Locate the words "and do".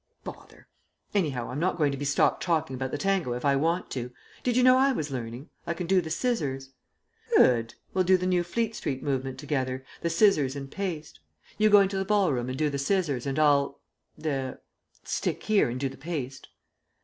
12.49-12.71, 15.69-15.87